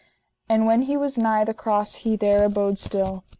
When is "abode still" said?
2.43-3.23